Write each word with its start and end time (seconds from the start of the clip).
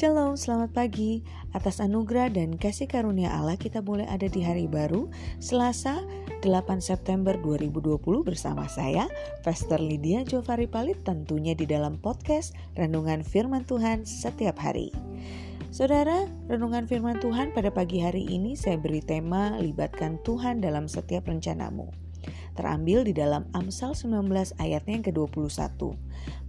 Shalom, 0.00 0.32
selamat 0.32 0.72
pagi. 0.72 1.20
Atas 1.52 1.76
anugerah 1.76 2.32
dan 2.32 2.56
kasih 2.56 2.88
karunia 2.88 3.36
Allah 3.36 3.60
kita 3.60 3.84
boleh 3.84 4.08
ada 4.08 4.32
di 4.32 4.40
hari 4.40 4.64
baru, 4.64 5.12
Selasa 5.44 6.00
8 6.40 6.80
September 6.80 7.36
2020 7.36 8.00
bersama 8.24 8.64
saya, 8.64 9.12
Pastor 9.44 9.76
Lydia 9.76 10.24
Jovari 10.24 10.64
Palit 10.64 11.04
tentunya 11.04 11.52
di 11.52 11.68
dalam 11.68 12.00
podcast 12.00 12.56
Renungan 12.80 13.20
Firman 13.20 13.68
Tuhan 13.68 14.08
setiap 14.08 14.56
hari. 14.56 14.88
Saudara, 15.68 16.24
renungan 16.48 16.88
firman 16.88 17.20
Tuhan 17.20 17.52
pada 17.52 17.68
pagi 17.68 18.00
hari 18.00 18.24
ini 18.24 18.56
saya 18.56 18.80
beri 18.80 19.04
tema 19.04 19.60
libatkan 19.60 20.16
Tuhan 20.24 20.64
dalam 20.64 20.88
setiap 20.88 21.28
rencanamu 21.28 22.09
terambil 22.58 23.06
di 23.06 23.16
dalam 23.16 23.48
Amsal 23.56 23.96
19 23.96 24.30
ayatnya 24.60 24.92
yang 25.00 25.06
ke-21. 25.06 25.96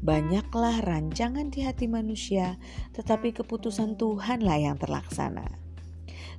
Banyaklah 0.01 0.83
rancangan 0.83 1.53
di 1.53 1.63
hati 1.63 1.85
manusia, 1.85 2.57
tetapi 2.97 3.31
keputusan 3.31 3.95
Tuhanlah 3.95 4.57
yang 4.57 4.77
terlaksana. 4.81 5.61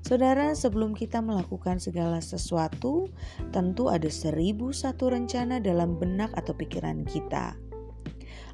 Saudara, 0.03 0.51
sebelum 0.59 0.99
kita 0.99 1.23
melakukan 1.23 1.79
segala 1.79 2.19
sesuatu, 2.19 3.07
tentu 3.55 3.87
ada 3.87 4.11
seribu 4.11 4.75
satu 4.75 5.15
rencana 5.15 5.63
dalam 5.63 5.95
benak 5.95 6.35
atau 6.35 6.59
pikiran 6.59 7.07
kita. 7.07 7.55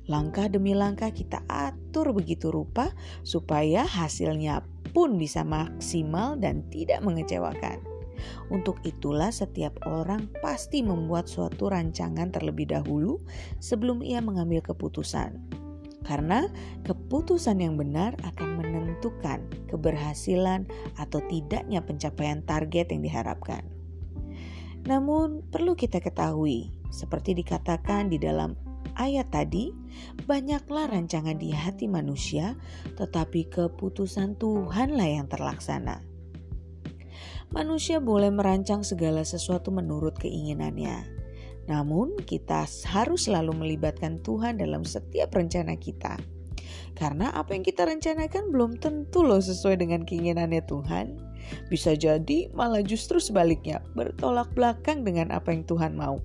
Langkah 0.08 0.48
demi 0.52 0.76
langkah 0.76 1.08
kita 1.08 1.40
atur 1.48 2.12
begitu 2.12 2.52
rupa 2.52 2.92
supaya 3.24 3.84
hasilnya 3.88 4.60
pun 4.92 5.16
bisa 5.16 5.40
maksimal 5.40 6.36
dan 6.36 6.68
tidak 6.68 7.00
mengecewakan. 7.00 7.87
Untuk 8.48 8.80
itulah 8.84 9.30
setiap 9.32 9.78
orang 9.86 10.30
pasti 10.40 10.80
membuat 10.80 11.26
suatu 11.28 11.70
rancangan 11.70 12.32
terlebih 12.32 12.70
dahulu 12.70 13.20
sebelum 13.62 14.00
ia 14.00 14.18
mengambil 14.22 14.62
keputusan. 14.62 15.38
Karena 16.06 16.48
keputusan 16.88 17.60
yang 17.60 17.76
benar 17.76 18.16
akan 18.24 18.64
menentukan 18.64 19.44
keberhasilan 19.68 20.64
atau 20.96 21.20
tidaknya 21.28 21.84
pencapaian 21.84 22.40
target 22.48 22.88
yang 22.96 23.04
diharapkan. 23.04 23.60
Namun, 24.88 25.44
perlu 25.52 25.76
kita 25.76 26.00
ketahui, 26.00 26.72
seperti 26.88 27.36
dikatakan 27.36 28.08
di 28.08 28.16
dalam 28.16 28.56
ayat 28.96 29.28
tadi, 29.28 29.68
banyaklah 30.24 30.88
rancangan 30.88 31.36
di 31.36 31.52
hati 31.52 31.84
manusia, 31.84 32.56
tetapi 32.96 33.52
keputusan 33.52 34.40
Tuhanlah 34.40 35.08
yang 35.12 35.28
terlaksana. 35.28 36.07
Manusia 37.48 37.98
boleh 37.98 38.28
merancang 38.28 38.84
segala 38.84 39.24
sesuatu 39.24 39.72
menurut 39.72 40.18
keinginannya. 40.20 41.08
Namun, 41.68 42.16
kita 42.24 42.64
harus 42.88 43.28
selalu 43.28 43.52
melibatkan 43.52 44.20
Tuhan 44.24 44.60
dalam 44.60 44.88
setiap 44.88 45.36
rencana 45.36 45.76
kita. 45.76 46.16
Karena 46.96 47.30
apa 47.30 47.54
yang 47.54 47.62
kita 47.62 47.86
rencanakan 47.86 48.50
belum 48.50 48.80
tentu 48.82 49.22
loh 49.22 49.38
sesuai 49.38 49.78
dengan 49.78 50.02
keinginannya 50.02 50.64
Tuhan. 50.66 51.06
Bisa 51.72 51.96
jadi 51.96 52.50
malah 52.52 52.82
justru 52.82 53.22
sebaliknya, 53.22 53.80
bertolak 53.96 54.50
belakang 54.52 55.04
dengan 55.06 55.30
apa 55.32 55.54
yang 55.54 55.64
Tuhan 55.64 55.94
mau. 55.94 56.20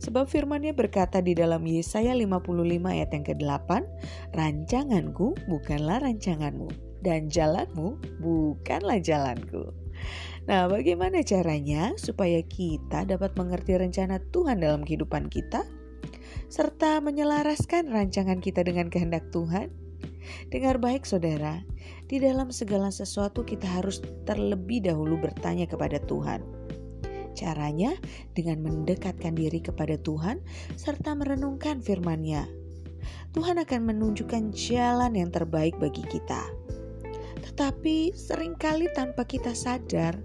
Sebab 0.00 0.24
firmannya 0.24 0.72
berkata 0.72 1.20
di 1.20 1.36
dalam 1.36 1.62
Yesaya 1.68 2.16
55 2.16 2.48
ayat 2.80 3.10
yang 3.12 3.24
ke-8, 3.28 3.70
Rancanganku 4.32 5.36
bukanlah 5.46 6.00
rancanganmu, 6.00 6.72
dan 7.04 7.28
jalanmu 7.28 8.00
bukanlah 8.24 8.98
jalanku. 9.04 9.68
Nah, 10.46 10.70
bagaimana 10.70 11.26
caranya 11.26 11.94
supaya 11.98 12.38
kita 12.46 13.02
dapat 13.02 13.34
mengerti 13.34 13.74
rencana 13.74 14.22
Tuhan 14.30 14.62
dalam 14.62 14.86
kehidupan 14.86 15.26
kita, 15.26 15.66
serta 16.46 17.02
menyelaraskan 17.02 17.90
rancangan 17.90 18.38
kita 18.38 18.62
dengan 18.62 18.86
kehendak 18.86 19.26
Tuhan? 19.34 19.74
Dengar 20.50 20.78
baik, 20.78 21.06
saudara, 21.06 21.62
di 22.06 22.22
dalam 22.22 22.54
segala 22.54 22.94
sesuatu 22.94 23.42
kita 23.42 23.66
harus 23.66 24.02
terlebih 24.26 24.86
dahulu 24.86 25.18
bertanya 25.18 25.66
kepada 25.66 25.98
Tuhan. 26.02 26.42
Caranya 27.36 27.92
dengan 28.32 28.64
mendekatkan 28.64 29.36
diri 29.36 29.60
kepada 29.60 30.00
Tuhan 30.00 30.40
serta 30.78 31.12
merenungkan 31.12 31.84
firman-Nya. 31.84 32.48
Tuhan 33.36 33.60
akan 33.60 33.80
menunjukkan 33.92 34.56
jalan 34.56 35.12
yang 35.12 35.28
terbaik 35.28 35.76
bagi 35.76 36.00
kita. 36.08 36.55
Tetapi 37.56 38.12
sering 38.12 38.52
kali 38.52 38.84
tanpa 38.92 39.24
kita 39.24 39.56
sadar, 39.56 40.20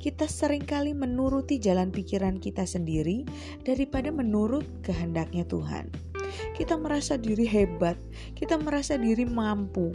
kita 0.00 0.24
sering 0.24 0.64
kali 0.64 0.96
menuruti 0.96 1.60
jalan 1.60 1.92
pikiran 1.92 2.40
kita 2.40 2.64
sendiri 2.64 3.28
daripada 3.68 4.08
menurut 4.08 4.64
kehendaknya 4.80 5.44
Tuhan. 5.44 5.92
Kita 6.56 6.80
merasa 6.80 7.20
diri 7.20 7.44
hebat, 7.44 8.00
kita 8.32 8.56
merasa 8.56 8.96
diri 8.96 9.28
mampu. 9.28 9.92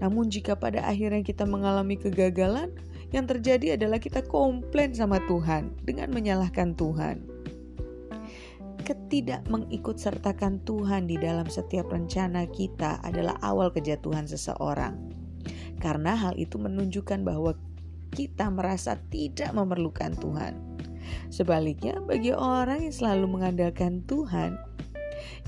Namun 0.00 0.32
jika 0.32 0.56
pada 0.56 0.80
akhirnya 0.88 1.20
kita 1.20 1.44
mengalami 1.44 2.00
kegagalan, 2.00 2.72
yang 3.12 3.28
terjadi 3.28 3.76
adalah 3.76 4.00
kita 4.00 4.24
komplain 4.24 4.96
sama 4.96 5.20
Tuhan 5.28 5.84
dengan 5.84 6.16
menyalahkan 6.16 6.72
Tuhan. 6.80 7.28
Ketidak 8.88 9.44
mengikut 9.52 10.00
sertakan 10.00 10.64
Tuhan 10.64 11.12
di 11.12 11.20
dalam 11.20 11.44
setiap 11.52 11.92
rencana 11.92 12.48
kita 12.48 13.04
adalah 13.04 13.36
awal 13.44 13.68
kejatuhan 13.68 14.24
seseorang. 14.24 15.21
Karena 15.82 16.14
hal 16.14 16.38
itu 16.38 16.62
menunjukkan 16.62 17.26
bahwa 17.26 17.58
kita 18.14 18.46
merasa 18.54 19.00
tidak 19.10 19.50
memerlukan 19.50 20.14
Tuhan. 20.14 20.54
Sebaliknya, 21.34 21.98
bagi 21.98 22.30
orang 22.30 22.86
yang 22.86 22.94
selalu 22.94 23.26
mengandalkan 23.26 24.06
Tuhan, 24.06 24.54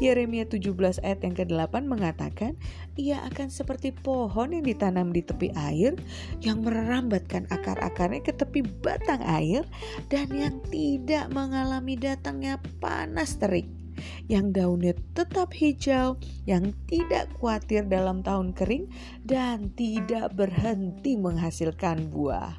Yeremia 0.02 0.46
17 0.46 1.02
ayat 1.02 1.22
yang 1.22 1.34
ke-8 1.38 1.86
mengatakan, 1.86 2.58
ia 2.98 3.22
akan 3.26 3.50
seperti 3.50 3.94
pohon 3.94 4.54
yang 4.54 4.66
ditanam 4.66 5.14
di 5.14 5.22
tepi 5.22 5.54
air, 5.54 5.94
yang 6.42 6.66
merambatkan 6.66 7.46
akar-akarnya 7.50 8.22
ke 8.22 8.32
tepi 8.34 8.66
batang 8.82 9.22
air, 9.22 9.62
dan 10.10 10.30
yang 10.34 10.58
tidak 10.70 11.30
mengalami 11.30 11.94
datangnya 11.94 12.58
panas 12.82 13.38
terik 13.38 13.70
yang 14.26 14.50
daunnya 14.54 14.94
tetap 15.12 15.54
hijau, 15.54 16.18
yang 16.44 16.72
tidak 16.90 17.30
khawatir 17.38 17.86
dalam 17.86 18.20
tahun 18.20 18.52
kering, 18.52 18.90
dan 19.24 19.72
tidak 19.74 20.32
berhenti 20.34 21.16
menghasilkan 21.18 22.10
buah. 22.10 22.54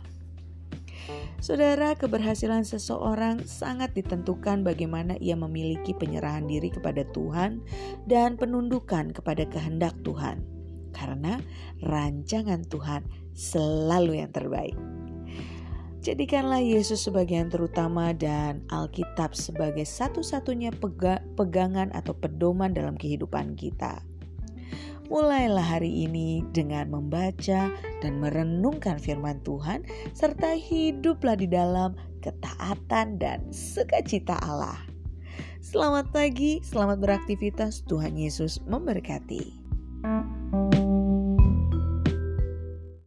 Saudara, 1.38 1.94
keberhasilan 1.94 2.66
seseorang 2.66 3.46
sangat 3.46 3.94
ditentukan 3.94 4.66
bagaimana 4.66 5.14
ia 5.22 5.38
memiliki 5.38 5.94
penyerahan 5.94 6.50
diri 6.50 6.74
kepada 6.74 7.06
Tuhan 7.14 7.62
dan 8.10 8.34
penundukan 8.42 9.14
kepada 9.14 9.46
kehendak 9.46 9.94
Tuhan, 10.02 10.42
karena 10.98 11.38
rancangan 11.86 12.66
Tuhan 12.66 13.06
selalu 13.38 14.26
yang 14.26 14.34
terbaik. 14.34 14.74
Jadikanlah 16.06 16.62
Yesus 16.62 17.10
sebagai 17.10 17.34
yang 17.34 17.50
terutama 17.50 18.14
dan 18.14 18.62
Alkitab 18.70 19.34
sebagai 19.34 19.90
satu-satunya 19.90 20.70
pega 20.70 21.26
pegangan 21.34 21.90
atau 21.98 22.14
pedoman 22.14 22.78
dalam 22.78 22.94
kehidupan 22.94 23.58
kita. 23.58 24.06
Mulailah 25.10 25.66
hari 25.66 26.06
ini 26.06 26.46
dengan 26.54 26.94
membaca 26.94 27.74
dan 28.06 28.14
merenungkan 28.22 29.02
firman 29.02 29.42
Tuhan 29.42 29.82
serta 30.14 30.54
hiduplah 30.54 31.42
di 31.42 31.50
dalam 31.50 31.98
ketaatan 32.22 33.18
dan 33.18 33.50
sukacita 33.50 34.38
Allah. 34.46 34.78
Selamat 35.58 36.14
pagi, 36.14 36.62
selamat 36.62 37.02
beraktivitas. 37.02 37.82
Tuhan 37.90 38.14
Yesus 38.14 38.62
memberkati. 38.70 39.66
thank 40.06 40.78
you 40.78 40.95